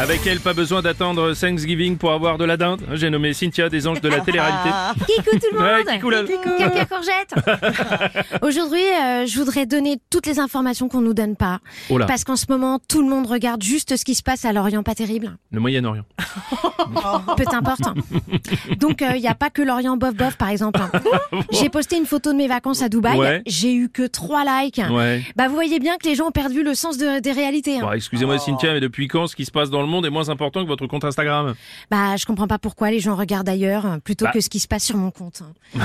[0.00, 2.80] Avec elle, pas besoin d'attendre Thanksgiving pour avoir de la dinde.
[2.94, 4.70] J'ai nommé Cynthia des anges de la télé-réalité.
[5.06, 6.50] Kikou tout le monde Ouais, Kikou.
[6.58, 7.34] Caca courgette
[8.42, 11.58] Aujourd'hui, euh, je voudrais donner toutes les informations qu'on nous donne pas.
[11.90, 12.06] Oh là.
[12.06, 14.82] Parce qu'en ce moment, tout le monde regarde juste ce qui se passe à l'Orient,
[14.82, 15.36] pas terrible.
[15.52, 16.04] Le Moyen-Orient.
[17.36, 17.82] Peu importe.
[18.78, 20.80] Donc, il n'y a pas que l'Orient bof bof, par exemple.
[21.52, 23.18] J'ai posté une photo de mes vacances à Dubaï.
[23.18, 23.42] Ouais.
[23.46, 24.80] J'ai eu que 3 likes.
[24.90, 25.22] Ouais.
[25.36, 27.76] Bah, vous voyez bien que les gens ont perdu le sens de- des réalités.
[27.78, 27.82] hein.
[27.82, 30.28] Bon, excusez-moi Cynthia, mais depuis quand ce qui se passe dans le monde est moins
[30.30, 31.54] important que votre compte Instagram
[31.90, 34.30] Bah, je comprends pas pourquoi les gens regardent ailleurs euh, plutôt Bah.
[34.32, 35.42] que ce qui se passe sur mon compte.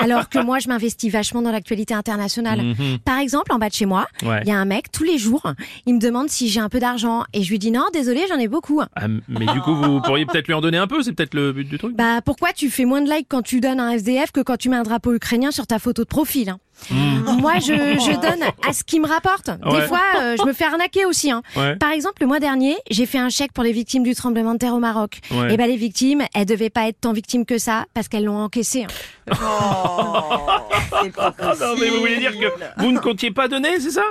[0.00, 2.60] Alors que moi, je m'investis vachement dans l'actualité internationale.
[3.04, 4.34] Par exemple, en bas de chez moi, il Mhm.
[4.34, 4.42] Ouais.
[4.46, 5.42] y a un mec, tous les jours,
[5.86, 7.24] il me demande si j'ai un peu d'argent.
[7.32, 8.80] Et je lui dis non, désolé, j'en ai beaucoup.
[8.96, 11.52] Ah, mais du coup, vous pourriez peut-être lui en donner un peu, c'est peut-être le
[11.52, 14.32] but du truc Bah, pourquoi tu fais moins de likes quand tu donnes un SDF
[14.32, 16.58] que quand tu mets un drapeau ukrainien sur ta photo de profil hein
[16.90, 19.46] Moi, je, je donne à ce qui me rapporte.
[19.50, 19.86] Des Ouais.
[19.86, 21.30] fois, euh, je me fais arnaquer aussi.
[21.30, 21.42] Hein.
[21.56, 21.76] Ouais.
[21.76, 24.58] Par exemple, le mois dernier, j'ai fait un chèque pour les victimes du tremblement de
[24.58, 25.20] terre au Maroc.
[25.30, 25.54] Ouais.
[25.54, 28.38] Et ben les victimes, elles devaient pas être tant victimes que ça parce qu'elles l'ont
[28.42, 28.84] encaissé.
[28.84, 29.34] hein.
[29.36, 30.60] Ah
[31.60, 34.04] non, mais vous voulez dire que vous ne comptiez pas donner, c'est ça?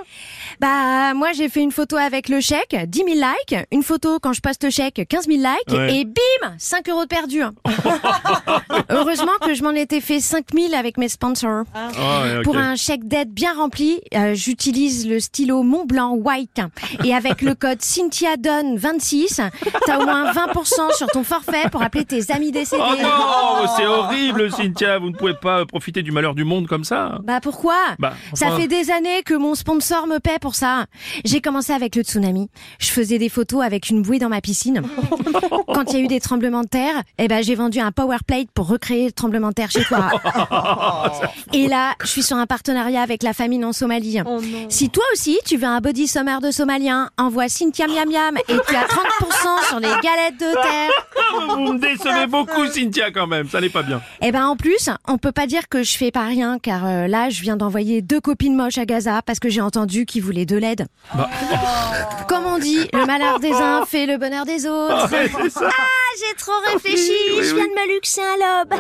[0.60, 4.34] Bah moi j'ai fait une photo avec le chèque, 10 000 likes, une photo quand
[4.34, 5.98] je poste le chèque, 15 000 likes Ouais.
[5.98, 7.42] et bim, 5 euros de perdu.
[7.42, 7.54] hein.
[8.90, 11.64] Heureusement que je m'en étais fait 5 000 avec mes sponsors.
[11.74, 11.90] Ah,
[12.24, 12.44] ouais, ok.
[12.44, 16.62] Pour un chèque d'aide bien rempli, euh, j'utilise le stylo Montblanc White.
[17.04, 19.42] Et avec le code Cynthia Donne 26,
[19.86, 22.84] t'as au moins 20% sur ton forfait pour appeler tes amis décédés.
[22.86, 26.84] Oh non, c'est horrible Cynthia, vous ne pouvez pas profiter du malheur du monde comme
[26.84, 27.20] ça.
[27.24, 27.76] Bah pourquoi?
[28.00, 30.88] Bah, Ça fait des années que mon sponsor me paie pour ça.
[31.24, 32.50] J'ai commencé avec le tsunami.
[32.78, 34.82] Je faisais des photos avec une bouée dans ma piscine.
[35.74, 38.18] Quand il y a eu des tremblements de terre, eh ben j'ai vendu un power
[38.28, 40.10] plate pour recréer le tremblement de terre chez toi.
[41.54, 44.20] Et là, je suis sur un partenariat avec la famine en Somalie.
[44.68, 48.44] Si toi aussi tu veux un body summer de somalien, envoie Cynthia Miam Miam et
[48.68, 50.92] tu as 30% sur les galettes de terre.
[51.56, 54.02] Vous me décevez beaucoup Cynthia quand même, ça n'est pas bien.
[54.22, 57.08] Eh ben en plus, on peut pas dire que je fais pas rien car euh,
[57.08, 60.33] là, je viens d'envoyer deux copines moches à Gaza parce que j'ai entendu qu'ils voulaient
[60.34, 60.86] de l'aide.
[61.16, 61.30] Bah.
[62.28, 65.10] Comme on dit, le malheur des uns fait le bonheur des autres.
[65.12, 65.32] Ouais.
[65.62, 65.72] Ah,
[66.20, 68.74] j'ai trop réfléchi, Oui, oui, je viens de me luxer un lobe.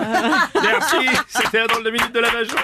[0.61, 0.95] Merci,
[1.29, 2.55] c'était drôle de minute de la Bajon.